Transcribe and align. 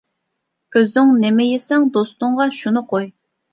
ئۆزۈڭ 0.77 1.11
نېمە 1.25 1.47
يېسەڭ، 1.49 1.87
دوستۇڭغا 1.99 2.51
شۇنى 2.65 2.87
قوي. 2.95 3.09